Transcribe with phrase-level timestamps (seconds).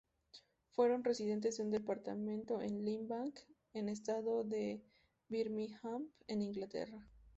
[0.71, 3.35] Fueron residentes de un departamento en Lee Bank,
[3.73, 4.81] un estado de
[5.29, 7.07] Birmingham, en Inglaterra.